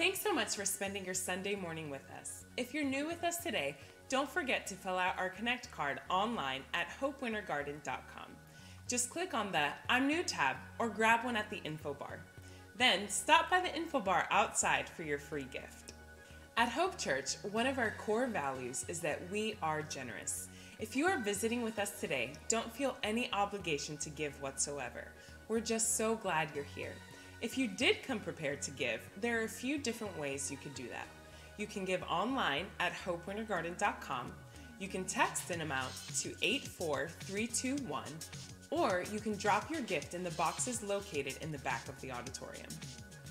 [0.00, 2.46] Thanks so much for spending your Sunday morning with us.
[2.56, 3.76] If you're new with us today,
[4.08, 8.24] don't forget to fill out our Connect card online at hopewintergarden.com.
[8.88, 12.20] Just click on the I'm new tab or grab one at the info bar.
[12.78, 15.92] Then stop by the info bar outside for your free gift.
[16.56, 20.48] At Hope Church, one of our core values is that we are generous.
[20.78, 25.08] If you are visiting with us today, don't feel any obligation to give whatsoever.
[25.48, 26.94] We're just so glad you're here.
[27.42, 30.74] If you did come prepared to give, there are a few different ways you could
[30.74, 31.06] do that.
[31.56, 34.32] You can give online at hopewintergarden.com.
[34.78, 35.90] You can text an amount
[36.20, 38.04] to 84321,
[38.70, 42.12] or you can drop your gift in the boxes located in the back of the
[42.12, 42.68] auditorium.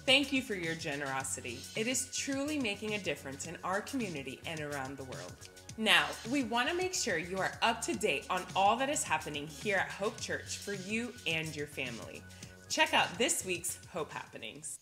[0.08, 1.60] Thank you for your generosity.
[1.76, 5.34] It is truly making a difference in our community and around the world.
[5.78, 9.04] Now, we want to make sure you are up to date on all that is
[9.04, 12.24] happening here at Hope Church for you and your family.
[12.70, 14.78] Check out this week's Hope Happenings.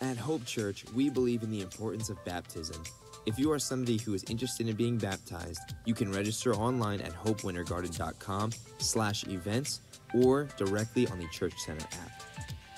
[0.00, 2.82] At Hope Church, we believe in the importance of baptism.
[3.26, 7.12] If you are somebody who is interested in being baptized, you can register online at
[7.12, 9.80] hopewintergarden.com slash events
[10.14, 12.19] or directly on the Church Center app.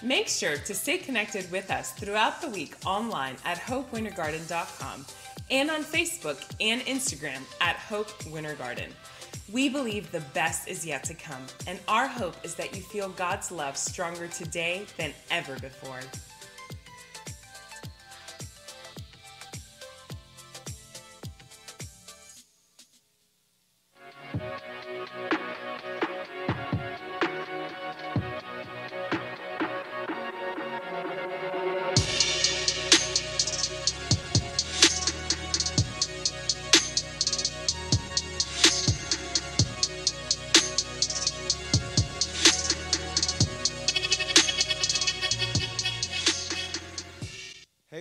[0.02, 5.06] Make sure to stay connected with us throughout the week online at hopewintergarden.com
[5.48, 8.90] and on Facebook and Instagram at Hope Winter Garden.
[9.52, 13.10] We believe the best is yet to come, and our hope is that you feel
[13.10, 16.00] God's love stronger today than ever before.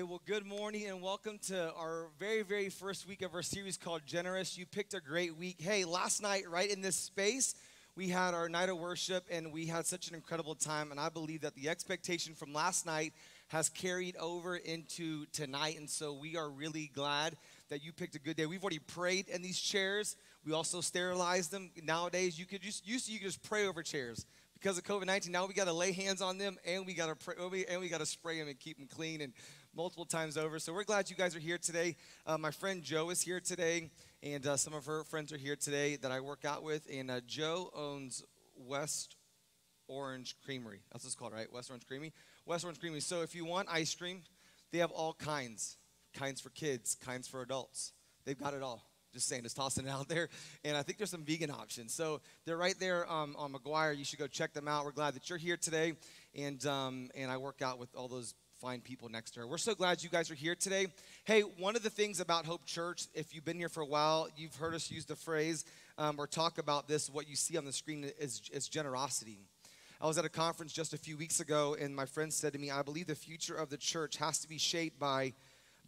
[0.01, 3.77] Hey, well, good morning and welcome to our very, very first week of our series
[3.77, 4.57] called Generous.
[4.57, 5.57] You picked a great week.
[5.59, 7.53] Hey, last night, right in this space,
[7.95, 10.89] we had our night of worship and we had such an incredible time.
[10.89, 13.13] And I believe that the expectation from last night
[13.49, 15.77] has carried over into tonight.
[15.77, 17.37] And so we are really glad
[17.69, 18.47] that you picked a good day.
[18.47, 20.15] We've already prayed in these chairs.
[20.43, 21.69] We also sterilized them.
[21.83, 24.25] Nowadays, you could just used to you could just pray over chairs
[24.55, 25.31] because of COVID nineteen.
[25.31, 27.87] Now we got to lay hands on them and we got to pray and we
[27.87, 29.33] got to spray them and keep them clean and
[29.75, 30.59] multiple times over.
[30.59, 31.95] So we're glad you guys are here today.
[32.25, 33.89] Uh, my friend Joe is here today,
[34.21, 36.87] and uh, some of her friends are here today that I work out with.
[36.91, 38.23] And uh, Joe owns
[38.55, 39.15] West
[39.87, 40.81] Orange Creamery.
[40.91, 41.51] That's what it's called, right?
[41.51, 42.11] West Orange Creamery.
[42.45, 43.01] West Orange Creamery.
[43.01, 44.21] So if you want ice cream,
[44.71, 45.77] they have all kinds.
[46.13, 47.93] Kinds for kids, kinds for adults.
[48.25, 48.83] They've got it all.
[49.13, 50.29] Just saying, just tossing it out there.
[50.63, 51.93] And I think there's some vegan options.
[51.93, 53.91] So they're right there um, on Maguire.
[53.91, 54.85] You should go check them out.
[54.85, 55.93] We're glad that you're here today.
[56.33, 59.47] And, um, and I work out with all those fine people next to her.
[59.47, 60.85] We're so glad you guys are here today.
[61.23, 64.27] Hey, one of the things about Hope Church, if you've been here for a while,
[64.37, 65.65] you've heard us use the phrase
[65.97, 67.09] um, or talk about this.
[67.09, 69.39] What you see on the screen is, is generosity.
[69.99, 72.59] I was at a conference just a few weeks ago, and my friend said to
[72.59, 75.33] me, I believe the future of the church has to be shaped by,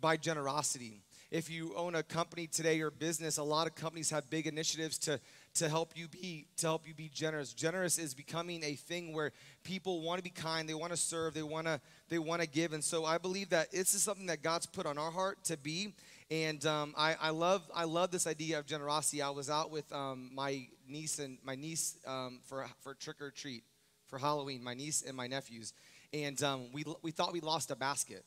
[0.01, 1.03] by generosity.
[1.29, 4.97] If you own a company today or business, a lot of companies have big initiatives
[4.99, 5.19] to
[5.55, 7.53] to help you be to help you be generous.
[7.53, 9.31] Generous is becoming a thing where
[9.63, 12.47] people want to be kind, they want to serve, they want to they want to
[12.47, 15.43] give, and so I believe that this is something that God's put on our heart
[15.45, 15.93] to be.
[16.31, 19.21] And um, I, I love I love this idea of generosity.
[19.21, 23.29] I was out with um, my niece and my niece um, for for trick or
[23.29, 23.63] treat
[24.07, 24.63] for Halloween.
[24.63, 25.73] My niece and my nephews,
[26.13, 28.25] and um, we we thought we lost a basket.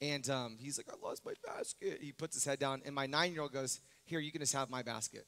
[0.00, 2.00] And um, he's like, I lost my basket.
[2.02, 4.52] He puts his head down, and my nine year old goes, Here, you can just
[4.52, 5.24] have my basket.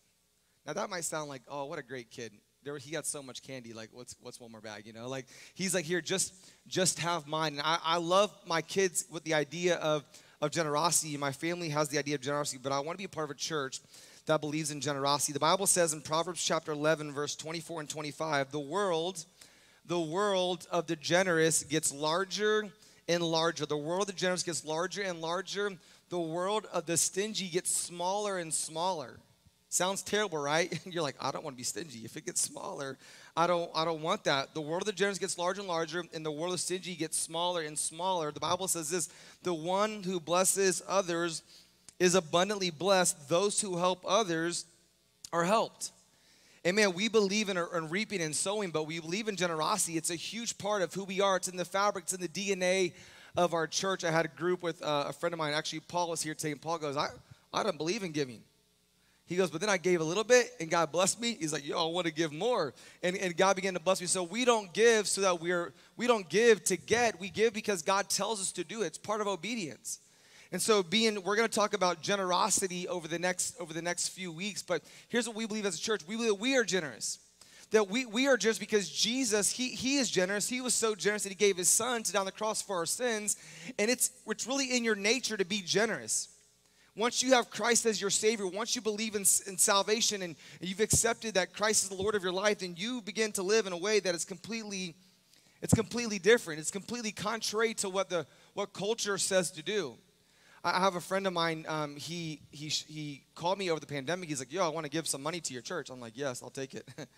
[0.67, 2.33] Now that might sound like, oh, what a great kid.
[2.65, 3.73] There, he got so much candy.
[3.73, 4.87] Like, what's what's one more bag?
[4.87, 6.35] You know, like he's like, here, just
[6.67, 7.53] just have mine.
[7.53, 10.05] And I, I love my kids with the idea of
[10.41, 11.17] of generosity.
[11.17, 13.31] My family has the idea of generosity, but I want to be a part of
[13.31, 13.81] a church
[14.27, 15.33] that believes in generosity.
[15.33, 19.25] The Bible says in Proverbs chapter 11, verse 24 and 25, the world,
[19.87, 22.69] the world of the generous gets larger
[23.09, 23.67] and larger.
[23.67, 25.71] The world of the generous gets larger and larger.
[26.09, 29.19] The world of the stingy gets smaller and smaller.
[29.69, 30.81] Sounds terrible, right?
[30.87, 32.01] You're like, I don't want to be stingy.
[32.05, 32.97] If it gets smaller,
[33.37, 34.55] I don't I don't want that.
[34.55, 37.19] The world of the generous gets larger and larger, and the world of stingy gets
[37.19, 38.31] smaller and smaller.
[38.31, 39.09] The Bible says this:
[39.43, 41.43] the one who blesses others
[41.99, 43.29] is abundantly blessed.
[43.29, 44.67] Those who help others
[45.33, 45.91] are helped.
[46.67, 46.95] Amen.
[46.95, 49.97] We believe in, in reaping and sowing, but we believe in generosity.
[49.97, 51.37] It's a huge part of who we are.
[51.37, 52.93] It's in the fabric, it's in the DNA
[53.37, 54.03] of our church.
[54.03, 55.55] I had a group with uh, a friend of mine.
[55.55, 57.09] Actually, Paul was here today, and Paul goes, I,
[57.55, 58.41] I don't believe in giving.
[59.27, 61.37] He goes, but then I gave a little bit and God blessed me.
[61.39, 62.73] He's like, yo, I want to give more.
[63.03, 64.07] And, and God began to bless me.
[64.07, 67.19] So we don't give so that we're, we don't give to get.
[67.19, 68.87] We give because God tells us to do it.
[68.87, 69.99] It's part of obedience.
[70.53, 74.11] And so being, we're going to talk about generosity over the next, over the next
[74.11, 74.63] few weeks.
[74.63, 76.03] But here's what we believe as a church.
[76.07, 77.19] We believe we are generous.
[77.73, 80.49] That we, we are generous because Jesus, he, he is generous.
[80.49, 82.87] He was so generous that he gave his son to down the cross for our
[82.87, 83.37] sins.
[83.77, 86.29] And it's, it's really in your nature to be generous.
[86.97, 90.81] Once you have Christ as your Savior, once you believe in, in salvation and you've
[90.81, 93.75] accepted that Christ is the Lord of your life, then you begin to live in
[93.75, 94.95] a way that is completely,
[95.61, 96.59] it's completely different.
[96.59, 99.97] It's completely contrary to what the what culture says to do.
[100.65, 101.67] I have a friend of mine.
[101.69, 104.31] Um, he he he called me over the pandemic.
[104.31, 106.43] He's like, "Yo, I want to give some money to your church." I'm like, "Yes,
[106.43, 106.89] I'll take it."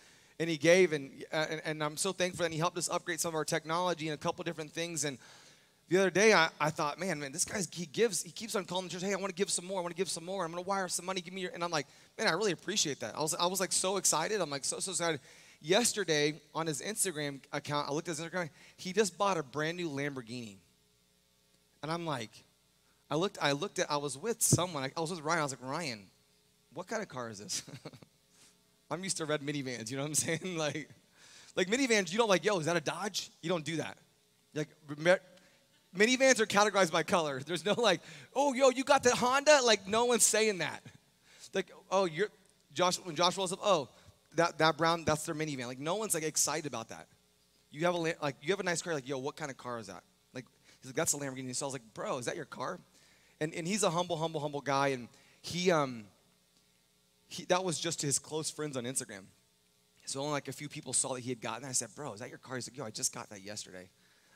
[0.41, 2.45] and he gave, and, uh, and and I'm so thankful.
[2.45, 5.05] And he helped us upgrade some of our technology and a couple different things.
[5.05, 5.19] And
[5.89, 8.67] the other day, I, I thought, man, man, this guy, he gives, he keeps on
[8.67, 10.25] calling the church, hey, I want to give some more, I want to give some
[10.25, 11.87] more, I'm to wire some money, give me your, and I'm like,
[12.19, 13.17] man, I really appreciate that.
[13.17, 14.41] I was, I was like so excited.
[14.41, 15.21] I'm like so, so excited.
[15.63, 19.79] Yesterday, on his Instagram account, I looked at his Instagram, he just bought a brand
[19.79, 20.57] new Lamborghini.
[21.83, 22.45] And I'm like,
[23.11, 25.43] I looked, I looked at, I was with someone, I, I was with Ryan, I
[25.45, 26.07] was like, Ryan,
[26.75, 27.63] what kind of car is this?
[28.91, 30.41] I'm used to red minivans, you know what I'm saying?
[30.59, 30.91] like,
[31.57, 33.31] like minivans, you don't like, yo, is that a Dodge?
[33.41, 33.97] You don't do that.
[34.55, 34.69] Like,
[35.99, 37.41] minivans are categorized by color.
[37.47, 38.01] There's no like,
[38.35, 39.61] oh, yo, you got the Honda?
[39.65, 40.83] Like, no one's saying that.
[41.55, 42.29] Like, oh, you're,
[42.75, 43.89] Josh, when Josh rolls up, oh,
[44.37, 45.67] that, that brown, that's their minivan.
[45.67, 47.07] Like, no one's like excited about that.
[47.71, 49.79] You have a, like, you have a nice car, like, yo, what kind of car
[49.79, 50.03] is that?
[50.35, 50.45] Like,
[50.81, 51.55] he's like, that's a Lamborghini.
[51.55, 52.79] So I was like, bro, is that your car?
[53.41, 54.89] And, and he's a humble, humble, humble guy.
[54.89, 55.09] And
[55.43, 56.05] he, um,
[57.27, 59.25] he, that was just to his close friends on Instagram.
[60.07, 61.69] So only like a few people saw that he had gotten.
[61.69, 62.57] I said, bro, is that your car?
[62.57, 63.91] He's like, yo, I just got that yesterday.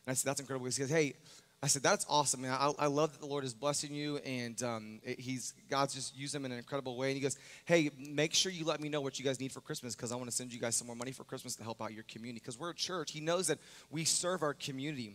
[0.05, 0.67] And I said, that's incredible.
[0.67, 1.15] He says, hey,
[1.65, 2.51] I said, that's awesome, man.
[2.59, 6.35] I, I love that the Lord is blessing you and um, he's, God's just used
[6.35, 7.09] him in an incredible way.
[7.09, 9.61] And he goes, hey, make sure you let me know what you guys need for
[9.61, 11.81] Christmas because I want to send you guys some more money for Christmas to help
[11.81, 12.41] out your community.
[12.41, 13.13] Because we're a church.
[13.13, 13.61] He knows that
[13.93, 15.15] we serve our community.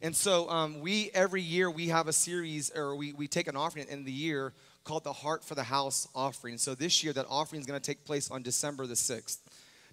[0.00, 3.56] And so um, we, every year, we have a series or we, we take an
[3.56, 4.52] offering at the end of the year
[4.84, 6.58] called the Heart for the House offering.
[6.58, 9.38] So this year, that offering is going to take place on December the 6th.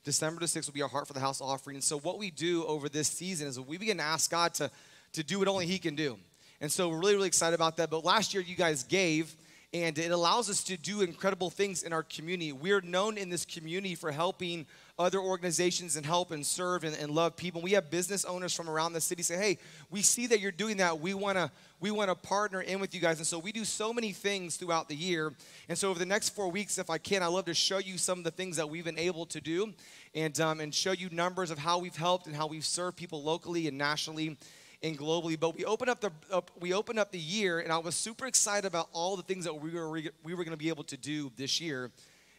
[0.04, 1.78] December the 6th will be our Heart for the House offering.
[1.78, 4.70] And so what we do over this season is we begin to ask God to–
[5.16, 6.18] to do what only He can do.
[6.62, 7.90] And so we're really, really excited about that.
[7.90, 9.36] But last year, you guys gave,
[9.74, 12.54] and it allows us to do incredible things in our community.
[12.54, 14.66] We're known in this community for helping
[14.98, 17.62] other organizations and help and serve and, and love people.
[17.62, 19.58] We have business owners from around the city say, hey,
[19.90, 21.00] we see that you're doing that.
[21.02, 21.52] We want to
[21.82, 23.18] we want to partner in with you guys.
[23.18, 25.34] And so we do so many things throughout the year.
[25.68, 27.98] And so over the next four weeks, if I can, I'd love to show you
[27.98, 29.74] some of the things that we've been able to do
[30.16, 33.22] and, um, and show you numbers of how we've helped and how we've served people
[33.22, 34.38] locally and nationally
[34.86, 35.40] and globally.
[35.40, 38.28] But we opened up the up, we opened up the year, and I was super
[38.28, 40.98] excited about all the things that we were we were going to be able to
[40.98, 41.92] do this year.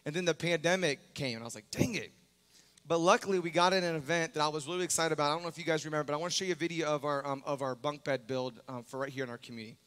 [0.05, 2.11] And then the pandemic came, and I was like, dang it.
[2.87, 5.29] But luckily, we got in an event that I was really excited about.
[5.29, 6.87] I don't know if you guys remember, but I want to show you a video
[6.87, 9.77] of our um, of our bunk bed build um, for right here in our community.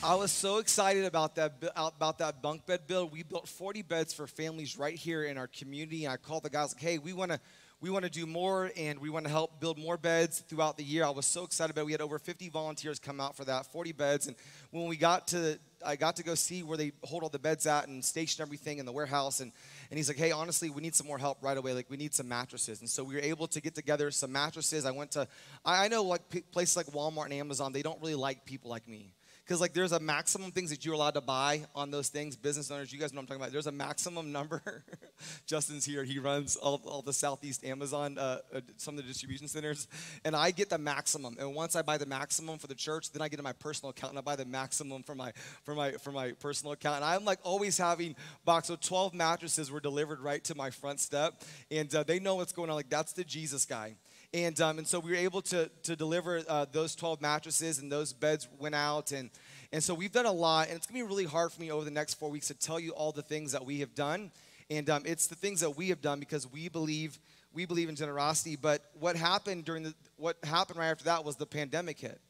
[0.00, 3.12] I was so excited about that about that bunk bed build.
[3.12, 6.04] We built 40 beds for families right here in our community.
[6.04, 7.40] And I called the guys like, "Hey, we want to
[7.80, 10.82] we want to do more and we want to help build more beds throughout the
[10.82, 11.04] year.
[11.04, 11.86] I was so excited about it.
[11.86, 14.26] We had over 50 volunteers come out for that, 40 beds.
[14.26, 14.34] And
[14.72, 17.68] when we got to, I got to go see where they hold all the beds
[17.68, 19.38] at and station everything in the warehouse.
[19.38, 19.52] And,
[19.90, 21.72] and he's like, hey, honestly, we need some more help right away.
[21.72, 22.80] Like, we need some mattresses.
[22.80, 24.84] And so we were able to get together some mattresses.
[24.84, 25.28] I went to,
[25.64, 28.88] I, I know like places like Walmart and Amazon, they don't really like people like
[28.88, 29.14] me
[29.48, 32.36] because like there's a maximum things that you're allowed to buy on those things.
[32.36, 33.52] Business owners you guys know what i'm talking about.
[33.52, 34.84] There's a maximum number.
[35.46, 36.04] Justin's here.
[36.04, 39.88] He runs all, all the southeast amazon uh, uh, some of the distribution centers.
[40.26, 41.36] And i get the maximum.
[41.40, 43.88] And once i buy the maximum for the church then i get in my personal
[43.88, 45.32] account and i buy the maximum for my
[45.64, 46.96] for my for my personal account.
[46.96, 51.00] And i'm like always having box so 12 mattresses were delivered right to my front
[51.00, 51.42] step.
[51.70, 52.76] And uh, they know what's going on.
[52.76, 53.96] Like that's the jesus guy
[54.34, 57.90] and, um, and so we were able to, to deliver uh, those 12 mattresses, and
[57.90, 59.12] those beds went out.
[59.12, 59.30] And,
[59.72, 61.70] and so we've done a lot, and it's going to be really hard for me
[61.70, 64.30] over the next four weeks to tell you all the things that we have done.
[64.70, 67.18] And um, it's the things that we have done because we believe
[67.54, 68.56] we believe in generosity.
[68.56, 72.20] But what happened during the what happened right after that was the pandemic hit.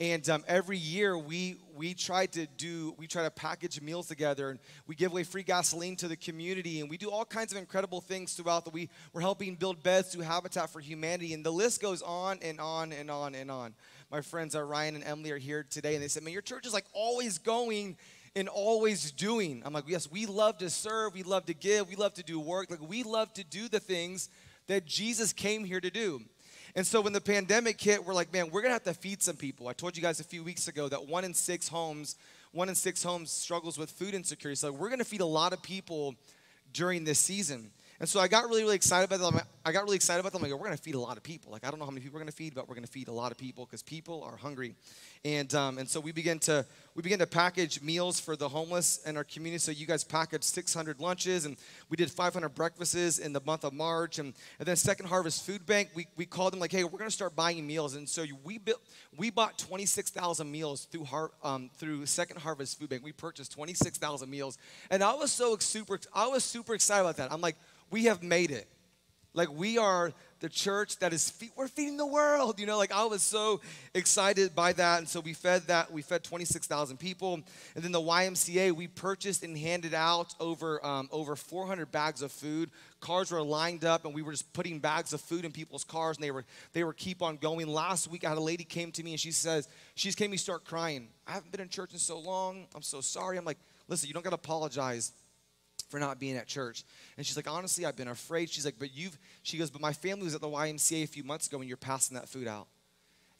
[0.00, 4.50] And um, every year we we try to do we try to package meals together
[4.50, 4.58] and
[4.88, 8.00] we give away free gasoline to the community and we do all kinds of incredible
[8.00, 11.80] things throughout the we we're helping build beds through Habitat for Humanity and the list
[11.80, 13.72] goes on and on and on and on.
[14.10, 16.66] My friends uh, Ryan and Emily are here today and they said, "Man, your church
[16.66, 17.96] is like always going
[18.34, 21.94] and always doing." I'm like, "Yes, we love to serve, we love to give, we
[21.94, 22.68] love to do work.
[22.68, 24.28] Like we love to do the things
[24.66, 26.22] that Jesus came here to do."
[26.76, 29.36] And so when the pandemic hit, we're like, man, we're gonna have to feed some
[29.36, 29.68] people.
[29.68, 32.16] I told you guys a few weeks ago that one in six homes,
[32.52, 34.56] one in six homes struggles with food insecurity.
[34.56, 36.16] So we're gonna feed a lot of people
[36.72, 37.70] during this season.
[38.04, 39.40] And so I got really, really excited about them.
[39.64, 40.42] I got really excited about them.
[40.42, 41.50] Like, we're going to feed a lot of people.
[41.50, 42.92] Like, I don't know how many people we're going to feed, but we're going to
[42.92, 44.74] feed a lot of people because people are hungry.
[45.24, 49.00] And, um, and so we begin to we begin to package meals for the homeless
[49.04, 49.58] in our community.
[49.58, 51.56] So you guys packaged 600 lunches, and
[51.88, 54.18] we did 500 breakfasts in the month of March.
[54.18, 57.10] And, and then Second Harvest Food Bank, we, we called them like, hey, we're going
[57.10, 57.96] to start buying meals.
[57.96, 58.80] And so we built
[59.16, 63.02] we bought 26,000 meals through Har- um, through Second Harvest Food Bank.
[63.02, 64.58] We purchased 26,000 meals,
[64.90, 67.32] and I was so super I was super excited about that.
[67.32, 67.56] I'm like
[67.90, 68.68] we have made it.
[69.34, 72.60] Like we are the church that is fe- we're feeding the world.
[72.60, 73.60] You know, like I was so
[73.94, 75.90] excited by that, and so we fed that.
[75.90, 77.34] We fed 26,000 people,
[77.74, 82.30] and then the YMCA we purchased and handed out over um, over 400 bags of
[82.30, 82.70] food.
[83.00, 86.16] Cars were lined up, and we were just putting bags of food in people's cars,
[86.16, 87.66] and they were they were keep on going.
[87.66, 90.28] Last week, I had a lady came to me, and she says she just came
[90.28, 91.08] to me start crying.
[91.26, 92.66] I haven't been in church in so long.
[92.74, 93.36] I'm so sorry.
[93.36, 95.10] I'm like, listen, you don't got to apologize
[95.88, 96.84] for not being at church.
[97.16, 98.50] And she's like, honestly, I've been afraid.
[98.50, 101.24] She's like, but you've, she goes, but my family was at the YMCA a few
[101.24, 102.66] months ago when you're passing that food out.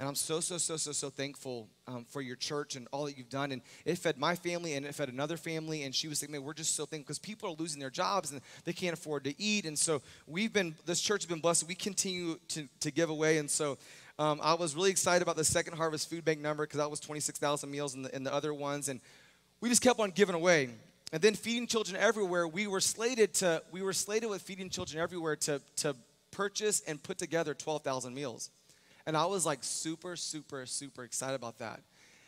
[0.01, 3.17] And I'm so, so, so, so, so thankful um, for your church and all that
[3.17, 3.53] you've done.
[3.53, 5.85] And it fed my family and it fed another family.
[5.85, 8.33] And she was saying, man, we're just so thankful because people are losing their jobs
[8.33, 9.67] and they can't afford to eat.
[9.67, 11.69] And so we've been, this church has been blessed.
[11.69, 13.39] We continue to, to give away.
[13.39, 13.79] And so
[14.19, 16.99] um, I was really excited about the second harvest food bank number because that was
[16.99, 18.89] 26,000 meals and the, and the other ones.
[18.89, 19.01] And
[19.61, 20.71] we just kept on giving away.
[21.15, 25.01] And then feeding children everywhere, we were slated to we were slated with feeding children
[25.01, 25.95] everywhere to to
[26.33, 28.51] purchase and put together 12,000 meals.
[29.07, 31.83] And I was like super super super excited about that.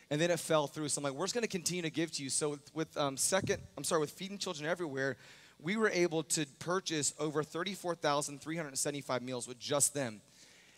[0.09, 0.87] And then it fell through.
[0.87, 2.29] So I'm like, we're just going to continue to give to you.
[2.29, 5.17] So with, with um, second, I'm sorry, with feeding children everywhere,
[5.59, 10.21] we were able to purchase over 34,375 meals with just them.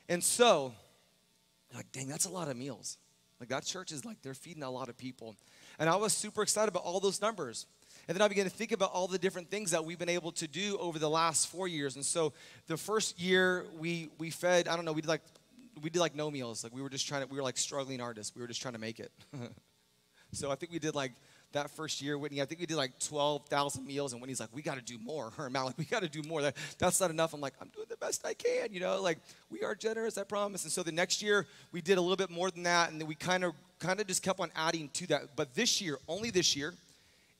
[0.08, 0.74] And so,
[1.75, 2.98] like, dang, that's a lot of meals.
[3.39, 5.36] Like that church is like they're feeding a lot of people.
[5.78, 7.68] And I was super excited about all those numbers.
[8.10, 10.32] And then I began to think about all the different things that we've been able
[10.32, 11.96] to do over the last four years.
[11.96, 12.34] And so
[12.66, 15.22] the first year we we fed, I don't know, we did like
[15.80, 16.63] we did like no meals.
[16.63, 18.36] Like we were just trying to, we were like struggling artists.
[18.36, 19.12] We were just trying to make it.
[20.32, 21.12] so I think we did like
[21.51, 24.13] that first year, Whitney, I think we did like 12,000 meals.
[24.13, 25.30] And Whitney's like, we got to do more.
[25.38, 26.42] Her and Matt, like, we got to do more.
[26.42, 27.36] That, that's not enough.
[27.36, 29.20] I'm like, I'm doing the best I can, you know, like
[29.51, 30.63] we are generous, I promise.
[30.63, 32.92] And so the next year we did a little bit more than that.
[32.92, 35.36] And then we kind of, kind of just kept on adding to that.
[35.36, 36.74] But this year, only this year,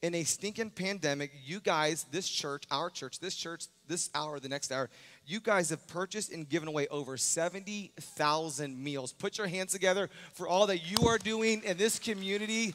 [0.02, 4.48] in a stinking pandemic, you guys, this church, our church, this church, this hour, the
[4.48, 4.90] next hour,
[5.26, 9.12] you guys have purchased and given away over 70,000 meals.
[9.12, 12.74] Put your hands together for all that you are doing in this community.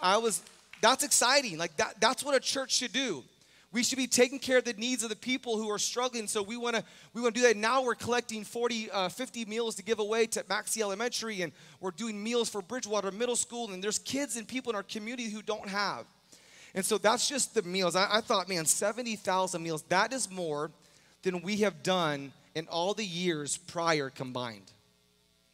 [0.00, 0.42] I was,
[0.80, 1.58] that's exciting.
[1.58, 3.24] Like that, that's what a church should do.
[3.72, 6.26] We should be taking care of the needs of the people who are struggling.
[6.26, 6.82] So we want to
[7.14, 7.56] we want to do that.
[7.56, 11.92] Now we're collecting 40, uh, 50 meals to give away to Maxey Elementary, and we're
[11.92, 13.70] doing meals for Bridgewater Middle School.
[13.70, 16.04] And there's kids and people in our community who don't have.
[16.74, 17.96] And so that's just the meals.
[17.96, 20.70] I, I thought, man, 70,000 meals, that is more
[21.22, 24.70] than we have done in all the years prior combined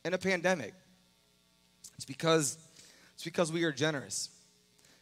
[0.04, 0.74] in a pandemic.
[1.96, 2.58] It's because
[3.14, 4.28] it's because we are generous.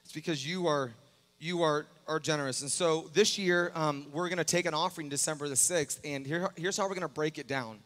[0.04, 0.92] It's because you are
[1.40, 2.62] you are are generous.
[2.62, 6.26] And so this year um, we're going to take an offering December the sixth, and
[6.26, 7.78] here, here's how we're going to break it down.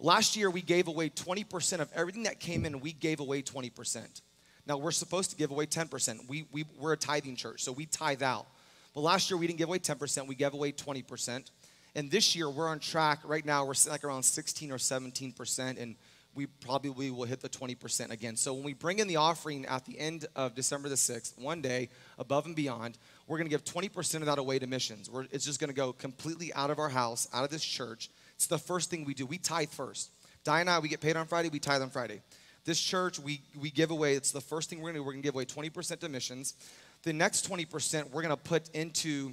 [0.00, 2.80] Last year we gave away 20% of everything that came in.
[2.80, 4.20] We gave away 20%.
[4.68, 6.28] Now, we're supposed to give away 10%.
[6.28, 8.46] We, we, we're a tithing church, so we tithe out.
[8.94, 11.50] But last year, we didn't give away 10%, we gave away 20%.
[11.94, 13.20] And this year, we're on track.
[13.24, 15.96] Right now, we're like around 16 or 17%, and
[16.34, 18.36] we probably will hit the 20% again.
[18.36, 21.62] So when we bring in the offering at the end of December the 6th, one
[21.62, 25.10] day, above and beyond, we're going to give 20% of that away to missions.
[25.10, 28.10] We're, it's just going to go completely out of our house, out of this church.
[28.34, 29.24] It's the first thing we do.
[29.24, 30.10] We tithe first.
[30.44, 32.20] Di and I, we get paid on Friday, we tithe on Friday.
[32.64, 35.04] This church, we, we give away, it's the first thing we're gonna do.
[35.04, 36.54] We're gonna give away 20% to missions.
[37.02, 39.32] The next 20% we're gonna put into,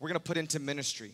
[0.00, 1.12] we're gonna put into ministry.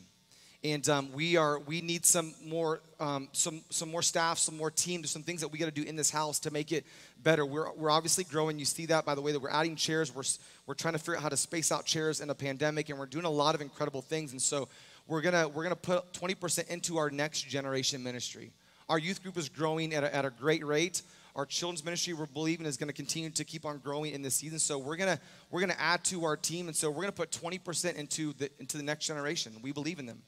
[0.65, 4.73] And um, we are we need some more um, some some more staff, some more
[4.73, 5.03] team.
[5.03, 6.85] There's some things that we got to do in this house to make it
[7.23, 7.47] better.
[7.47, 8.59] We're, we're obviously growing.
[8.59, 10.13] You see that by the way that we're adding chairs.
[10.13, 10.25] We're
[10.67, 13.07] we're trying to figure out how to space out chairs in a pandemic, and we're
[13.07, 14.33] doing a lot of incredible things.
[14.33, 14.69] And so
[15.07, 18.51] we're gonna we're gonna put 20% into our next generation ministry.
[18.89, 21.03] Our youth group is growing at a, at a great rate.
[21.39, 24.35] Our children's ministry, we're believing, is going to continue to keep on growing in this
[24.35, 24.59] season.
[24.59, 25.21] So we're gonna
[25.53, 28.77] we're gonna add to our team, and so we're gonna put 20% into the into
[28.77, 29.53] the next generation.
[29.63, 30.21] We believe in them.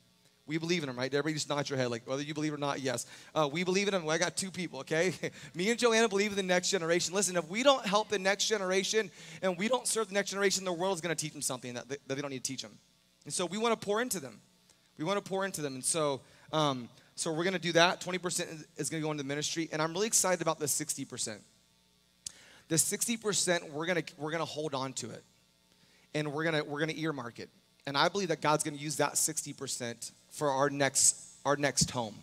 [0.47, 1.12] We believe in them, right?
[1.12, 2.79] Everybody just nod your head, like whether you believe or not.
[2.79, 4.05] Yes, uh, we believe in them.
[4.05, 5.12] Well, I got two people, okay?
[5.55, 7.12] Me and Joanna believe in the next generation.
[7.12, 9.11] Listen, if we don't help the next generation
[9.43, 11.88] and we don't serve the next generation, the world's going to teach them something that
[11.88, 12.79] they, that they don't need to teach them.
[13.25, 14.40] And so we want to pour into them.
[14.97, 16.21] We want to pour into them, and so.
[16.52, 16.88] Um,
[17.21, 18.00] So we're going to do that.
[18.00, 19.69] 20% is going to go into ministry.
[19.73, 21.37] And I'm really excited about the 60%.
[22.69, 25.23] The 60%, we're going to, we're going to hold on to it.
[26.15, 27.50] And we're going to, we're going to earmark it.
[27.87, 31.91] And I believe that God's going to use that 60% for our next, our next
[31.91, 32.15] home.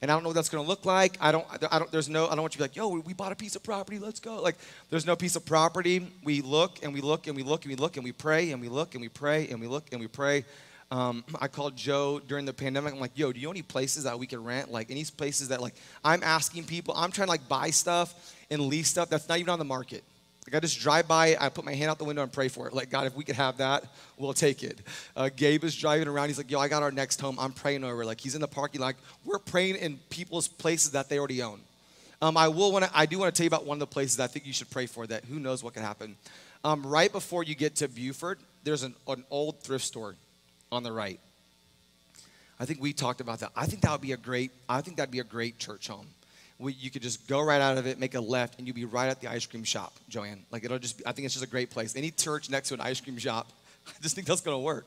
[0.00, 1.18] And I don't know what that's going to look like.
[1.20, 3.12] I don't, I don't, there's no, I don't want you to be like, yo, we
[3.12, 4.40] bought a piece of property, let's go.
[4.40, 4.56] Like,
[4.88, 6.10] there's no piece of property.
[6.24, 8.62] We look and we look and we look and we look and we pray and
[8.62, 10.46] we look and we pray and we look and we pray
[10.90, 12.92] um, I called Joe during the pandemic.
[12.92, 14.70] I'm like, yo, do you know any places that we can rent?
[14.70, 15.74] Like any places that like
[16.04, 19.50] I'm asking people, I'm trying to like buy stuff and lease stuff that's not even
[19.50, 20.04] on the market.
[20.46, 22.68] Like I just drive by, I put my hand out the window and pray for
[22.68, 22.72] it.
[22.72, 23.84] Like, God, if we could have that,
[24.16, 24.78] we'll take it.
[25.16, 26.28] Uh, Gabe is driving around.
[26.28, 27.36] He's like, yo, I got our next home.
[27.40, 28.04] I'm praying over.
[28.04, 28.94] Like he's in the parking lot.
[29.24, 31.60] We're praying in people's places that they already own.
[32.22, 33.86] Um, I will want to, I do want to tell you about one of the
[33.88, 36.16] places I think you should pray for that who knows what could happen.
[36.64, 40.14] Um, right before you get to Buford, there's an, an old thrift store
[40.72, 41.20] on the right.
[42.58, 43.50] I think we talked about that.
[43.54, 46.06] I think that would be a great, I think that'd be a great church home.
[46.58, 48.86] We, you could just go right out of it, make a left, and you'd be
[48.86, 50.42] right at the ice cream shop, Joanne.
[50.50, 51.94] Like it'll just, be, I think it's just a great place.
[51.96, 53.52] Any church next to an ice cream shop,
[53.88, 54.86] I just think that's to work.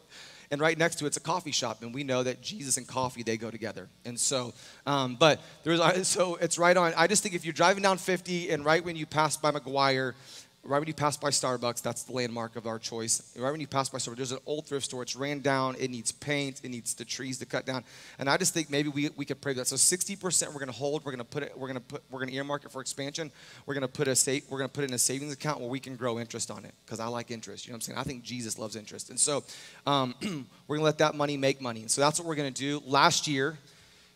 [0.52, 3.22] And right next to it's a coffee shop, and we know that Jesus and coffee
[3.22, 3.88] they go together.
[4.04, 4.52] And so,
[4.88, 6.92] um, but there's so it's right on.
[6.98, 10.16] I just think if you're driving down 50, and right when you pass by Maguire,
[10.64, 13.34] right when you pass by Starbucks, that's the landmark of our choice.
[13.38, 15.02] Right when you pass by Starbucks, there's an old thrift store.
[15.04, 15.76] It's ran down.
[15.80, 16.62] It needs paint.
[16.64, 17.84] It needs the trees to cut down.
[18.18, 19.68] And I just think maybe we, we could pray that.
[19.68, 21.06] So 60% we're going to hold.
[21.06, 21.54] We're going to put it.
[21.58, 22.04] We're going to put.
[22.10, 23.32] We're going to earmark it for expansion.
[23.66, 24.44] We're going to put a save.
[24.50, 26.66] We're going to put it in a savings account where we can grow interest on
[26.66, 27.66] it because I like interest.
[27.66, 28.00] You know what I'm saying?
[28.00, 29.10] I think Jesus loves interest.
[29.10, 29.44] And so
[29.86, 30.16] um,
[30.68, 31.82] we're going to let that money make money.
[31.82, 32.82] And so that's what we're going to do.
[32.86, 33.58] Last year,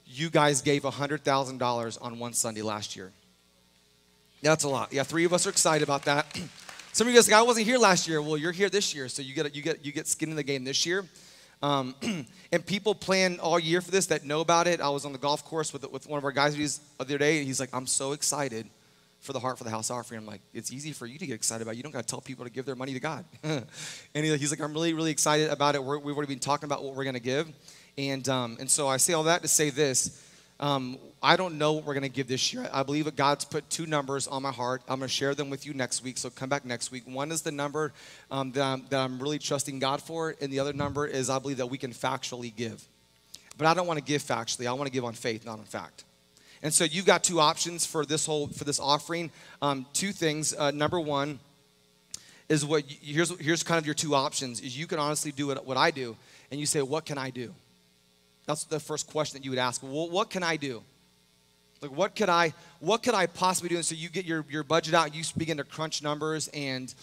[0.06, 3.12] you guys gave $100,000 on one Sunday last year.
[4.44, 4.92] That's a lot.
[4.92, 6.26] Yeah, three of us are excited about that.
[6.92, 8.22] Some of you guys like, I wasn't here last year.
[8.22, 10.44] Well, you're here this year, so you get you get you get skin in the
[10.44, 11.06] game this year.
[11.62, 11.96] Um,
[12.52, 14.82] and people plan all year for this that know about it.
[14.82, 17.38] I was on the golf course with with one of our guys the other day,
[17.38, 18.68] and he's like, "I'm so excited
[19.22, 21.36] for the heart for the house offering." I'm like, "It's easy for you to get
[21.36, 21.78] excited about.
[21.78, 23.66] You don't got to tell people to give their money to God." and
[24.14, 25.82] he's like, "I'm really really excited about it.
[25.82, 27.48] we have already been talking about what we're going to give."
[27.98, 30.22] And um, and so I say all that to say this.
[30.60, 32.70] Um, I don't know what we're going to give this year.
[32.72, 34.82] I believe that God's put two numbers on my heart.
[34.88, 37.04] I'm going to share them with you next week, so come back next week.
[37.06, 37.92] One is the number
[38.30, 41.40] um, that, I'm, that I'm really trusting God for, and the other number is I
[41.40, 42.88] believe that we can factually give.
[43.58, 44.68] But I don't want to give factually.
[44.68, 46.04] I want to give on faith, not on fact.
[46.62, 49.32] And so you've got two options for this whole for this offering.
[49.62, 50.54] Um, two things.
[50.54, 51.40] Uh, number one
[52.48, 54.62] is what here's here's kind of your two options.
[54.62, 56.16] Is you can honestly do what, what I do,
[56.52, 57.54] and you say, what can I do?
[58.46, 59.82] That's the first question that you would ask.
[59.82, 60.84] Well, what can I do?
[61.82, 63.76] Like what could I what could I possibly do?
[63.76, 66.94] And so you get your, your budget out, you begin to crunch numbers and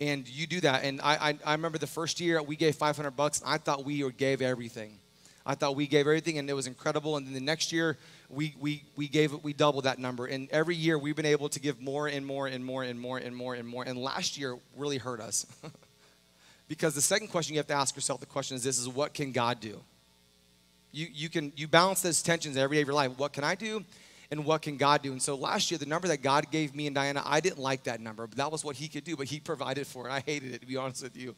[0.00, 0.82] and you do that.
[0.82, 3.40] And I, I, I remember the first year we gave 500 bucks.
[3.46, 4.98] I thought we gave everything.
[5.46, 7.16] I thought we gave everything and it was incredible.
[7.16, 7.96] And then the next year
[8.28, 10.26] we, we, we gave it, we doubled that number.
[10.26, 13.18] And every year we've been able to give more and more and more and more
[13.18, 13.84] and more and more.
[13.84, 15.46] And last year really hurt us.
[16.68, 19.14] because the second question you have to ask yourself, the question is this is what
[19.14, 19.80] can God do?
[20.94, 23.18] You, you can you balance those tensions every day of your life.
[23.18, 23.84] What can I do?
[24.30, 25.12] and what can God do?
[25.12, 27.84] And so last year, the number that God gave me and Diana, I didn't like
[27.84, 30.12] that number, but that was what He could do, but He provided for it.
[30.12, 31.34] I hated it, to be honest with you.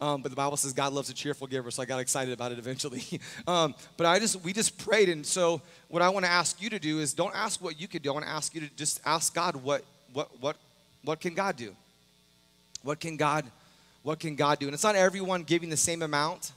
[0.00, 2.52] Um, but the Bible says God loves a cheerful giver, so I got excited about
[2.52, 3.04] it eventually.
[3.46, 6.70] um, but I just we just prayed, and so what I want to ask you
[6.70, 8.10] to do is don't ask what you could do.
[8.10, 9.84] I want to ask you to just ask God what
[10.14, 10.56] what what
[11.04, 11.76] what can God do?
[12.82, 13.44] What can God
[14.02, 14.66] what can God do?
[14.66, 16.52] And it's not everyone giving the same amount.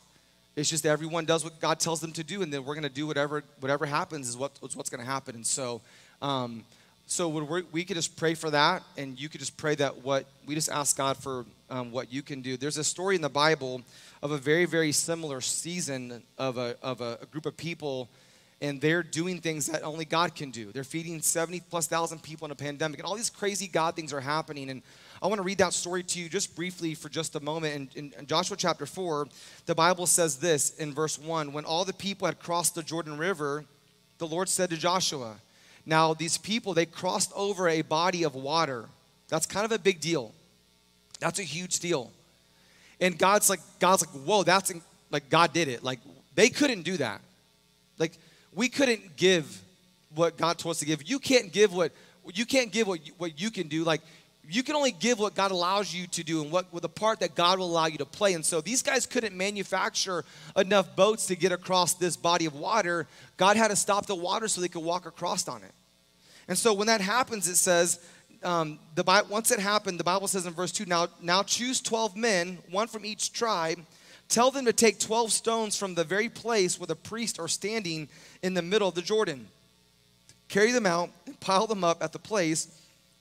[0.55, 2.89] It's just everyone does what God tells them to do, and then we're going to
[2.89, 5.35] do whatever whatever happens is what, what's going to happen.
[5.35, 5.81] And so,
[6.21, 6.63] um,
[7.07, 10.25] so we we could just pray for that, and you could just pray that what
[10.45, 12.55] we just ask God for um, what you can do.
[12.55, 13.81] There's a story in the Bible
[14.21, 18.07] of a very very similar season of a of a, a group of people
[18.63, 20.71] and they're doing things that only God can do.
[20.71, 24.13] They're feeding 70 plus thousand people in a pandemic, and all these crazy God things
[24.13, 24.69] are happening.
[24.69, 24.81] And
[25.21, 27.93] I want to read that story to you just briefly for just a moment.
[27.97, 29.27] In, in, Joshua chapter 4,
[29.65, 33.17] the Bible says this in verse 1 When all the people had crossed the Jordan
[33.17, 33.65] River,
[34.17, 35.35] the Lord said to Joshua,
[35.85, 38.85] Now these people, they crossed over a body of water.
[39.27, 40.31] That's kind of a big deal.
[41.19, 42.11] That's a huge deal.
[43.01, 44.71] And God's like, God's like, whoa, that's
[45.11, 45.83] like God did it.
[45.83, 45.99] Like
[46.33, 47.19] they couldn't do that.
[48.55, 49.61] We couldn't give
[50.15, 51.09] what God told us to give.
[51.09, 51.91] You can't give what
[52.33, 53.83] you can't give what what you can do.
[53.83, 54.01] Like
[54.49, 57.21] you can only give what God allows you to do and what with the part
[57.21, 58.33] that God will allow you to play.
[58.33, 60.25] And so these guys couldn't manufacture
[60.57, 63.07] enough boats to get across this body of water.
[63.37, 65.71] God had to stop the water so they could walk across on it.
[66.47, 67.99] And so when that happens, it says,
[68.43, 72.17] um, the once it happened, the Bible says in verse 2 now, now choose 12
[72.17, 73.79] men, one from each tribe,
[74.33, 78.09] Tell them to take 12 stones from the very place where the priests are standing
[78.41, 79.45] in the middle of the Jordan.
[80.49, 82.67] Carry them out and pile them up at the place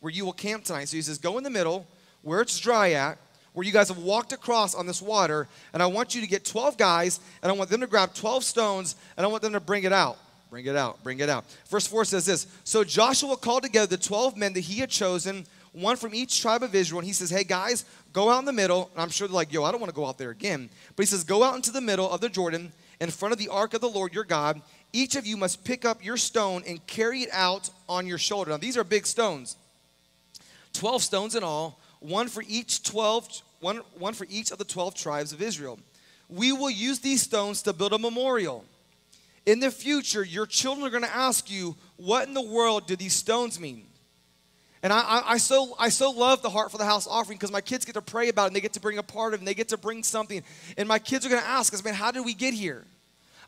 [0.01, 0.89] where you will camp tonight.
[0.89, 1.87] So he says, Go in the middle
[2.23, 3.19] where it's dry at,
[3.53, 6.47] where you guys have walked across on this water, and I want you to get
[6.47, 9.61] 12 guys, and I want them to grab 12 stones, and I want them to
[9.61, 10.17] bring it out.
[10.49, 11.45] Bring it out, bring it out.
[11.69, 15.45] Verse 4 says this So Joshua called together the 12 men that he had chosen,
[15.73, 18.53] one from each tribe of Israel, and he says, Hey guys, go out in the
[18.53, 18.91] middle.
[18.93, 20.69] And I'm sure they're like, Yo, I don't want to go out there again.
[20.95, 23.49] But he says, Go out into the middle of the Jordan in front of the
[23.49, 24.61] ark of the Lord your God.
[24.93, 28.51] Each of you must pick up your stone and carry it out on your shoulder.
[28.51, 29.57] Now, these are big stones
[30.75, 34.95] 12 stones in all, one for each 12, one, one for each of the 12
[34.95, 35.79] tribes of Israel.
[36.29, 38.65] We will use these stones to build a memorial.
[39.45, 42.95] In the future, your children are going to ask you, What in the world do
[42.95, 43.87] these stones mean?
[44.83, 47.53] And I, I, I, so, I so love the Heart for the House offering because
[47.53, 49.39] my kids get to pray about it and they get to bring a part of
[49.39, 50.43] it and they get to bring something.
[50.77, 52.85] And my kids are going to ask us, man, how did we get here?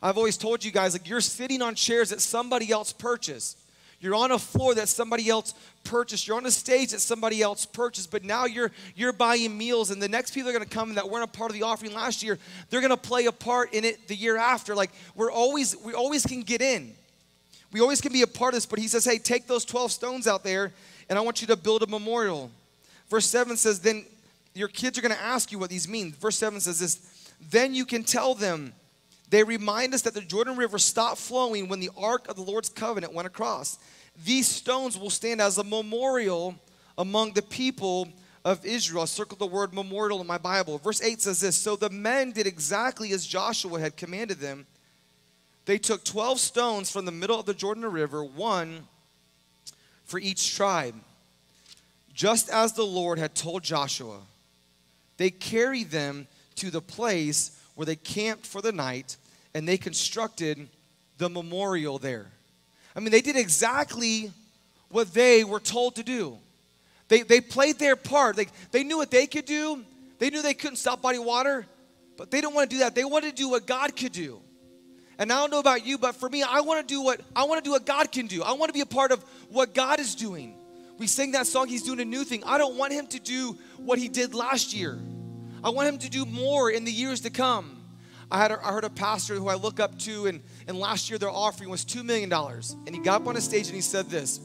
[0.01, 3.57] I've always told you guys, like, you're sitting on chairs that somebody else purchased.
[3.99, 6.27] You're on a floor that somebody else purchased.
[6.27, 8.11] You're on a stage that somebody else purchased.
[8.11, 11.09] But now you're you're buying meals, and the next people are going to come that
[11.09, 12.37] weren't a part of the offering last year.
[12.69, 14.75] They're going to play a part in it the year after.
[14.75, 16.93] Like we're always we always can get in.
[17.71, 18.65] We always can be a part of this.
[18.65, 20.71] But he says, hey, take those 12 stones out there,
[21.09, 22.51] and I want you to build a memorial.
[23.09, 24.05] Verse 7 says, then
[24.53, 26.13] your kids are going to ask you what these mean.
[26.13, 28.73] Verse 7 says this, then you can tell them
[29.29, 32.69] they remind us that the Jordan River stopped flowing when the Ark of the Lord's
[32.69, 33.77] covenant went across.
[34.23, 36.55] These stones will stand as a memorial
[36.97, 38.07] among the people
[38.45, 39.01] of Israel.
[39.01, 40.77] I circled the word memorial in my Bible.
[40.77, 44.65] Verse 8 says this So the men did exactly as Joshua had commanded them.
[45.65, 48.87] They took 12 stones from the middle of the Jordan River, one
[50.05, 50.95] for each tribe,
[52.13, 54.19] just as the Lord had told Joshua.
[55.17, 59.17] They carried them to the place where they camped for the night
[59.53, 60.67] and they constructed
[61.17, 62.27] the memorial there.
[62.95, 64.31] I mean, they did exactly
[64.89, 66.37] what they were told to do.
[67.07, 68.35] They, they played their part.
[68.35, 69.83] They, they knew what they could do.
[70.19, 71.65] They knew they couldn't stop body water,
[72.17, 72.95] but they didn't want to do that.
[72.95, 74.39] They wanted to do what God could do.
[75.17, 77.45] And I don't know about you, but for me, I want to do what I
[77.45, 78.43] want to do what God can do.
[78.43, 80.55] I want to be a part of what God is doing.
[80.97, 82.43] We sing that song, He's doing a new thing.
[82.45, 84.97] I don't want Him to do what He did last year.
[85.63, 87.75] I want Him to do more in the years to come.
[88.31, 91.09] I, had a, I heard a pastor who I look up to, and, and last
[91.09, 92.31] year their offering was $2 million.
[92.31, 94.39] And he got up on a stage and he said this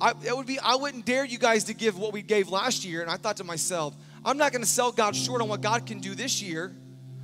[0.00, 2.84] I, it would be, I wouldn't dare you guys to give what we gave last
[2.84, 3.02] year.
[3.02, 5.86] And I thought to myself, I'm not going to sell God short on what God
[5.86, 6.74] can do this year.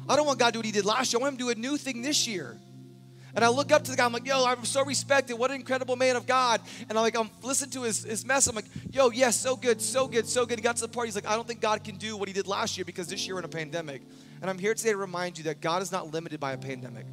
[0.08, 1.20] I don't want God to do what He did last year.
[1.20, 2.56] I want Him to do a new thing this year.
[3.34, 5.36] And I look up to the guy, I'm like, yo, I'm so respected.
[5.36, 6.60] What an incredible man of God.
[6.88, 8.46] And I'm like, I'm listening to his, his mess.
[8.46, 10.58] I'm like, yo, yes, so good, so good, so good.
[10.58, 12.34] He got to the part, he's like, I don't think God can do what he
[12.34, 14.02] did last year because this year we're in a pandemic.
[14.42, 17.06] And I'm here today to remind you that God is not limited by a pandemic.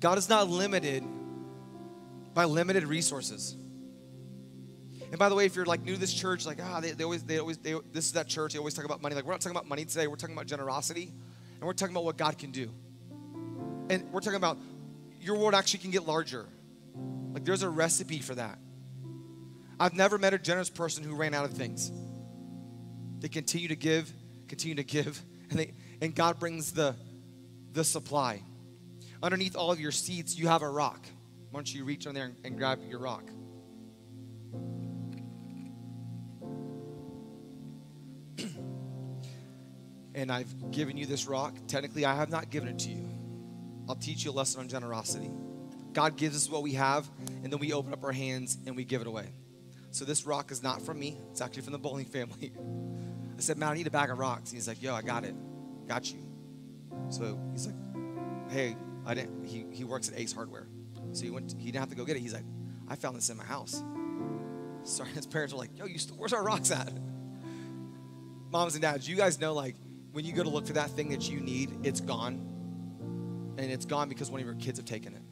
[0.00, 1.02] God is not limited
[2.34, 3.56] by limited resources.
[5.10, 7.04] And by the way, if you're like new to this church, like ah, they, they
[7.04, 8.52] always, they always, they, this is that church.
[8.52, 9.14] They always talk about money.
[9.14, 10.08] Like we're not talking about money today.
[10.08, 11.12] We're talking about generosity,
[11.54, 12.70] and we're talking about what God can do.
[13.90, 14.58] And we're talking about
[15.20, 16.46] your world actually can get larger.
[17.32, 18.58] Like there's a recipe for that.
[19.78, 21.90] I've never met a generous person who ran out of things.
[23.20, 24.12] They continue to give
[24.48, 25.20] continue to give,
[25.50, 26.94] and, they, and God brings the,
[27.72, 28.40] the supply.
[29.22, 31.04] Underneath all of your seats, you have a rock.
[31.50, 33.24] Why don't you reach on there and, and grab your rock?
[40.14, 41.54] and I've given you this rock.
[41.66, 43.13] Technically, I have not given it to you.
[43.88, 45.30] I'll teach you a lesson on generosity.
[45.92, 47.08] God gives us what we have,
[47.42, 49.28] and then we open up our hands and we give it away.
[49.90, 52.52] So this rock is not from me, it's actually from the bowling family.
[53.38, 54.50] I said, man, I need a bag of rocks.
[54.50, 55.34] He's like, yo, I got it.
[55.88, 56.18] Got you.
[57.10, 57.76] So he's like,
[58.50, 60.66] hey, I didn't, he, he works at Ace Hardware.
[61.12, 62.20] So he went, to, he didn't have to go get it.
[62.20, 62.44] He's like,
[62.88, 63.82] I found this in my house.
[64.84, 66.92] Sorry, his parents were like, yo, you st- where's our rocks at?
[68.50, 69.74] Moms and dads, you guys know like
[70.12, 72.53] when you go to look for that thing that you need, it's gone.
[73.56, 75.22] And it's gone because one of your kids have taken it.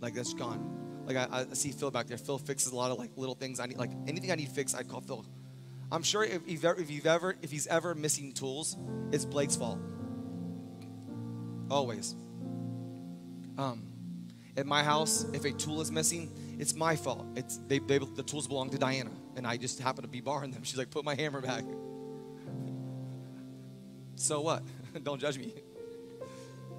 [0.00, 1.04] Like that's gone.
[1.06, 2.18] Like I, I see Phil back there.
[2.18, 3.78] Phil fixes a lot of like little things I need.
[3.78, 5.24] Like anything I need fixed, I call Phil.
[5.90, 8.76] I'm sure if, if, if, you've ever, if he's ever missing tools,
[9.12, 9.78] it's Blake's fault.
[11.70, 12.14] Always.
[13.56, 13.84] Um,
[14.56, 17.24] at my house, if a tool is missing, it's my fault.
[17.36, 20.50] It's they, they, the tools belong to Diana, and I just happen to be borrowing
[20.50, 20.62] them.
[20.64, 21.64] She's like, "Put my hammer back."
[24.16, 24.62] so what?
[25.02, 25.54] Don't judge me.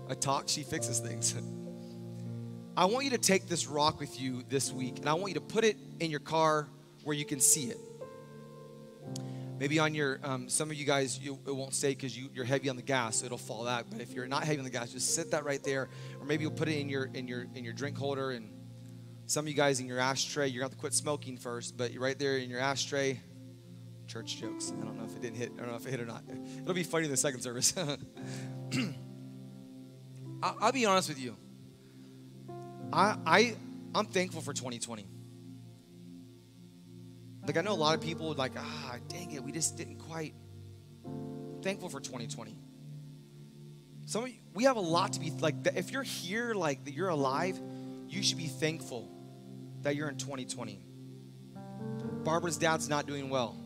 [0.09, 1.35] I talk, she fixes things.
[2.77, 5.33] I want you to take this rock with you this week, and I want you
[5.35, 6.67] to put it in your car
[7.03, 7.77] where you can see it.
[9.59, 12.45] Maybe on your, um, some of you guys, you, it won't stay because you, you're
[12.45, 13.85] heavy on the gas, so it'll fall out.
[13.89, 15.89] But if you're not heavy on the gas, just sit that right there,
[16.19, 18.31] or maybe you'll put it in your in your in your drink holder.
[18.31, 18.51] And
[19.25, 21.91] some of you guys in your ashtray, you're gonna have to quit smoking first, but
[21.91, 23.19] you're right there in your ashtray.
[24.05, 24.71] Church jokes.
[24.79, 25.51] I don't know if it didn't hit.
[25.57, 26.23] I don't know if it hit or not.
[26.61, 27.73] It'll be funny in the second service.
[30.41, 31.35] I'll be honest with you.
[32.93, 33.55] I I
[33.95, 35.07] I'm thankful for 2020.
[37.45, 39.97] Like I know a lot of people would like, ah, dang it, we just didn't
[39.97, 40.33] quite.
[41.63, 42.57] Thankful for 2020.
[44.05, 45.55] Some you, we have a lot to be like.
[45.75, 47.59] If you're here, like that, you're alive,
[48.07, 49.09] you should be thankful
[49.81, 50.81] that you're in 2020.
[52.23, 53.57] Barbara's dad's not doing well,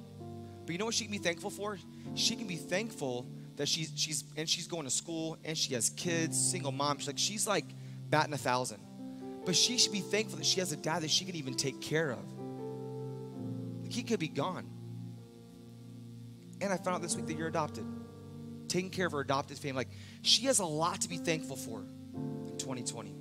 [0.66, 1.78] but you know what she can be thankful for?
[2.16, 3.28] She can be thankful
[3.62, 6.98] that she's she's and she's going to school and she has kids, single mom.
[6.98, 7.66] She's like she's like
[8.10, 8.80] batting a thousand,
[9.46, 11.80] but she should be thankful that she has a dad that she can even take
[11.80, 12.18] care of
[13.84, 14.68] Like he could be gone.
[16.60, 17.86] And I found out this week that you're adopted.
[18.68, 19.78] Taking care of her adopted family.
[19.78, 19.90] Like,
[20.24, 23.16] she has a lot to be thankful for in 2020.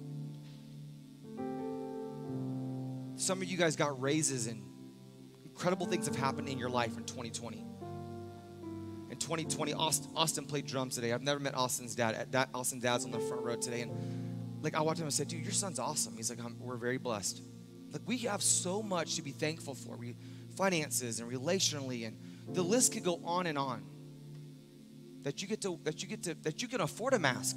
[3.16, 4.62] Some of you guys got raises and
[5.44, 7.66] incredible things have happened in your life in 2020.
[9.10, 11.12] In 2020, Austin, Austin played drums today.
[11.12, 12.28] I've never met Austin's dad.
[12.30, 13.82] That Austin's dad's on the front row today.
[13.82, 13.92] And
[14.62, 16.16] like I walked him and said, dude, your son's awesome.
[16.16, 17.42] He's like, we're very blessed.
[17.92, 19.96] Like we have so much to be thankful for.
[19.96, 20.14] We
[20.56, 22.16] finances and relationally and
[22.54, 23.82] the list could go on and on
[25.22, 27.56] that you get to that you get to that you can afford a mask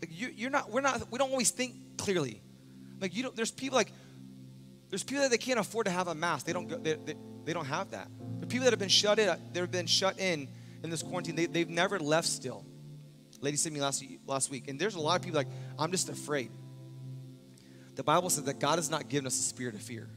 [0.00, 2.42] like you, you're not we're not we don't always think clearly
[3.00, 3.92] like you don't there's people like
[4.90, 6.46] there's people that they can't afford to have a mask.
[6.46, 8.08] They don't go, they, they, they don't have that.
[8.40, 10.48] The people that have been shut in uh, they've been shut in
[10.82, 12.64] in this quarantine they, they've never left still.
[13.40, 15.48] Lady sent me last, last week and there's a lot of people like
[15.78, 16.50] i'm just afraid.
[17.94, 20.08] The bible says that god has not given us a spirit of fear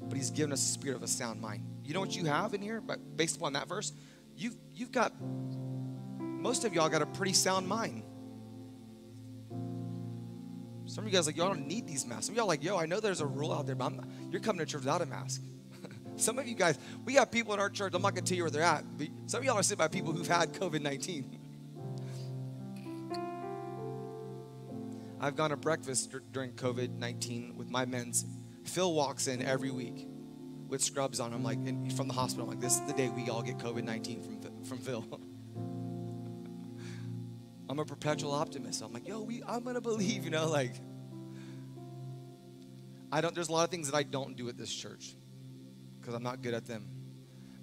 [0.00, 1.64] but he's given us a spirit of a sound mind.
[1.84, 3.92] You know what you have in here, but based upon that verse,
[4.36, 8.02] you've you've got most of y'all got a pretty sound mind.
[10.88, 12.26] Some of you guys like y'all don't need these masks.
[12.26, 13.92] Some of y'all like, yo, I know there's a rule out there, but
[14.30, 15.42] you're coming to church without a mask.
[16.16, 17.92] some of you guys, we have people in our church.
[17.94, 18.84] I'm not gonna tell you where they're at.
[18.96, 21.38] But some of y'all are sitting by people who've had COVID 19.
[25.20, 28.24] I've gone to breakfast during COVID 19 with my men's
[28.64, 30.08] Phil walks in every week
[30.68, 31.34] with scrubs on.
[31.34, 31.58] I'm like,
[31.96, 32.44] from the hospital.
[32.44, 35.04] I'm like, this is the day we all get COVID 19 from, from Phil.
[37.68, 38.82] I'm a perpetual optimist.
[38.82, 40.74] I'm like, yo, we, I'm gonna believe, you know, like.
[43.10, 43.34] I don't.
[43.34, 45.14] There's a lot of things that I don't do at this church
[46.00, 46.86] because I'm not good at them.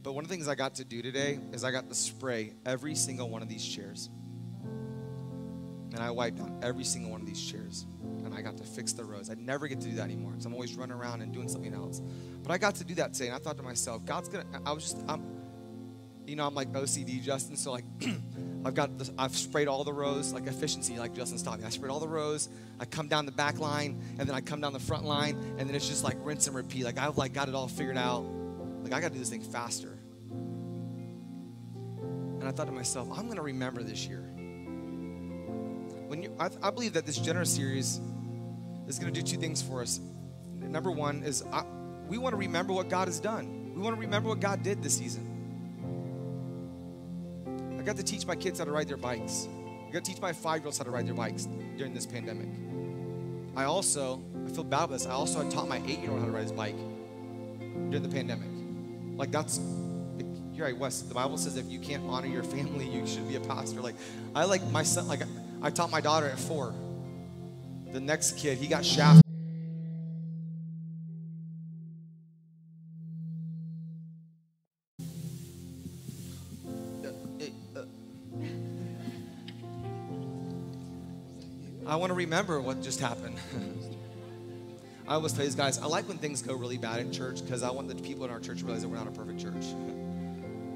[0.02, 2.54] But one of the things I got to do today is I got to spray
[2.66, 4.10] every single one of these chairs,
[5.92, 7.86] and I wiped down every single one of these chairs
[8.26, 9.30] and I got to fix the roads.
[9.30, 11.74] I never get to do that anymore because I'm always running around and doing something
[11.74, 12.02] else.
[12.42, 14.46] But I got to do that today, and I thought to myself, God's gonna.
[14.66, 15.24] I was just, I'm,
[16.28, 17.58] you know, I'm like OCD, Justin.
[17.58, 17.86] So like,
[18.66, 21.66] I've got, this, I've sprayed all the rows, like efficiency, like Justin's taught me.
[21.66, 22.50] I sprayed all the rows.
[22.80, 25.70] I come down the back line, and then I come down the front line, and
[25.70, 26.84] then it's just like rinse and repeat.
[26.84, 28.26] Like I've like got it all figured out.
[28.84, 29.98] Like I got to do this thing faster.
[32.40, 34.22] And I thought to myself, I'm gonna remember this year.
[36.08, 38.00] When you, I, I believe that this generous series
[38.88, 40.00] is to do two things for us.
[40.60, 41.64] Number one is I,
[42.08, 43.74] we want to remember what God has done.
[43.74, 45.35] We want to remember what God did this season.
[47.86, 49.48] Got to teach my kids how to ride their bikes.
[49.88, 52.48] I got to teach my five-year-olds how to ride their bikes during this pandemic.
[53.56, 55.06] I also, I feel bad about this.
[55.06, 56.76] I also taught my eight-year-old how to ride his bike
[57.90, 58.50] during the pandemic.
[59.18, 59.60] Like that's,
[60.52, 60.80] you're right.
[60.80, 63.82] The Bible says if you can't honor your family, you should be a pastor.
[63.82, 63.96] Like
[64.34, 65.08] I like my son.
[65.08, 65.22] Like
[65.62, 66.74] I taught my daughter at four
[67.96, 69.25] the next kid, he got shafted.
[81.88, 83.38] I want to remember what just happened.
[85.08, 87.62] I always tell these guys, I like when things go really bad in church because
[87.62, 89.66] I want the people in our church to realize that we're not a perfect church.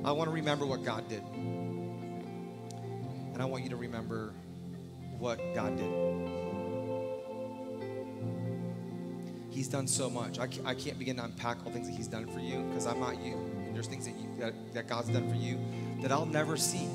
[0.05, 1.23] I want to remember what God did.
[3.33, 4.33] And I want you to remember
[5.17, 5.91] what God did.
[9.49, 10.37] He's done so much.
[10.37, 12.99] I I can't begin to unpack all things that He's done for you because I'm
[12.99, 13.33] not you.
[13.33, 15.57] And there's things that, you, that, that God's done for you
[16.01, 16.87] that I'll never see.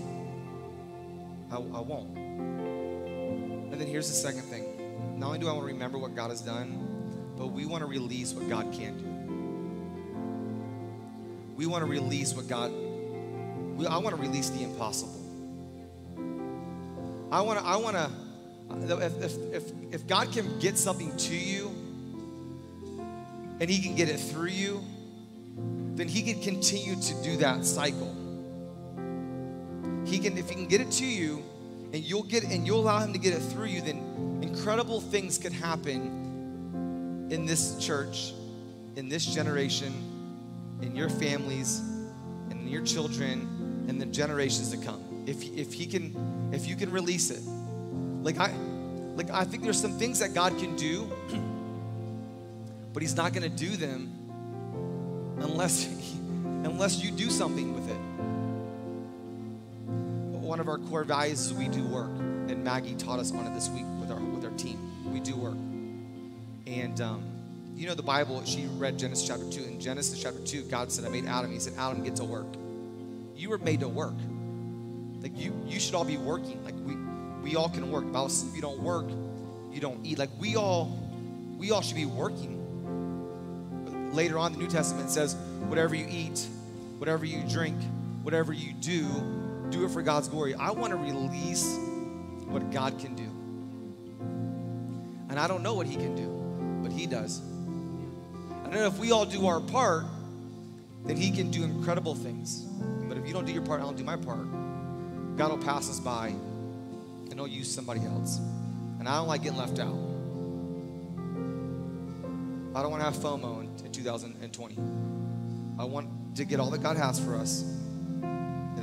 [1.50, 2.23] I, I won't.
[3.74, 5.18] And then here's the second thing.
[5.18, 7.86] Not only do I want to remember what God has done, but we want to
[7.86, 9.04] release what God can do.
[11.56, 15.20] We want to release what God, we, I want to release the impossible.
[17.32, 18.12] I want to, I want to,
[19.04, 21.66] if, if, if, if God can get something to you
[23.58, 24.84] and He can get it through you,
[25.96, 28.14] then he can continue to do that cycle.
[30.04, 31.42] He can, if he can get it to you,
[31.94, 35.38] and you'll get and you'll allow him to get it through you, then incredible things
[35.38, 38.34] could happen in this church,
[38.96, 39.92] in this generation,
[40.82, 41.78] in your families,
[42.50, 45.04] and in your children, and the generations to come.
[45.26, 47.42] If if he can, if you can release it,
[48.24, 48.52] like I,
[49.14, 51.08] like I think there's some things that God can do,
[52.92, 54.10] but He's not to do them
[55.38, 55.86] unless
[56.64, 57.73] unless you do something
[60.54, 63.52] one of our core values is we do work, and Maggie taught us on it
[63.54, 64.78] this week with our with our team.
[65.12, 65.56] We do work,
[66.68, 67.24] and um,
[67.74, 68.40] you know the Bible.
[68.44, 69.64] She read Genesis chapter two.
[69.64, 72.46] In Genesis chapter two, God said, "I made Adam." He said, "Adam, get to work.
[73.34, 74.14] You were made to work.
[75.22, 76.64] Like you, you should all be working.
[76.64, 76.94] Like we,
[77.42, 78.04] we all can work.
[78.14, 79.06] If you don't work,
[79.72, 80.20] you don't eat.
[80.20, 80.96] Like we all,
[81.58, 82.60] we all should be working."
[84.14, 85.34] Later on, the New Testament says,
[85.66, 86.46] "Whatever you eat,
[86.98, 87.76] whatever you drink,
[88.22, 90.54] whatever you do." Do it for God's glory.
[90.54, 91.76] I want to release
[92.46, 93.24] what God can do.
[95.30, 96.28] And I don't know what He can do,
[96.82, 97.42] but He does.
[98.64, 100.04] I know if we all do our part,
[101.04, 102.60] then He can do incredible things.
[103.08, 104.46] But if you don't do your part, I don't do my part,
[105.36, 108.38] God will pass us by and He'll use somebody else.
[108.98, 109.98] And I don't like getting left out.
[112.76, 114.78] I don't want to have FOMO in 2020.
[115.78, 117.73] I want to get all that God has for us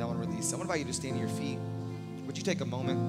[0.01, 0.53] I want to release.
[0.53, 1.59] I want to invite you to stand to your feet.
[2.25, 2.99] Would you take a moment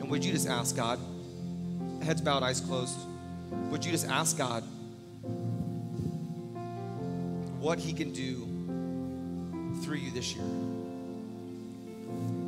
[0.00, 0.98] and would you just ask God,
[2.02, 2.98] heads bowed, eyes closed,
[3.70, 4.62] would you just ask God
[7.60, 8.46] what He can do
[9.82, 10.44] through you this year?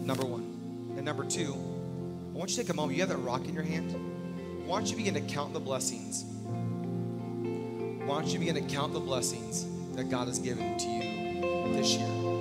[0.09, 0.95] Number one.
[0.97, 2.97] And number two, I want you to take a moment.
[2.97, 3.95] You have that rock in your hand.
[4.67, 6.25] Why don't you begin to count the blessings?
[8.07, 9.67] Why don't you begin to count the blessings
[9.97, 12.38] that God has given to you this year?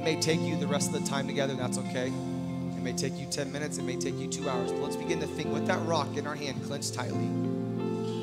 [0.00, 2.06] It may take you the rest of the time together, that's okay.
[2.06, 5.20] It may take you 10 minutes, it may take you two hours, but let's begin
[5.20, 7.28] to think with that rock in our hand clenched tightly.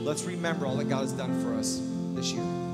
[0.03, 1.79] Let's remember all that God has done for us
[2.15, 2.66] this year.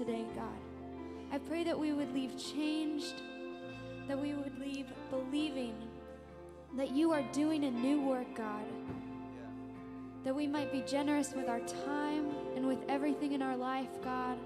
[0.00, 0.48] Today, God.
[1.32, 3.22] I pray that we would leave changed,
[4.08, 5.74] that we would leave believing
[6.76, 8.64] that you are doing a new work, God.
[10.24, 14.38] That we might be generous with our time and with everything in our life, God.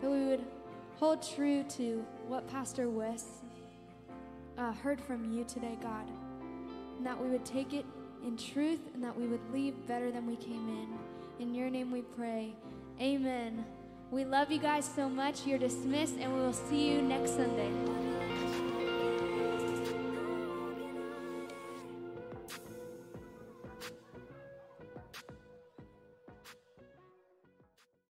[0.00, 0.44] That we would
[0.96, 3.42] hold true to what Pastor Wes
[4.58, 6.08] uh, heard from you today, God.
[6.96, 7.84] And that we would take it
[8.24, 11.05] in truth and that we would leave better than we came in.
[11.38, 12.54] In your name we pray.
[12.98, 13.64] Amen.
[14.10, 15.46] We love you guys so much.
[15.46, 17.70] You're dismissed, and we will see you next Sunday.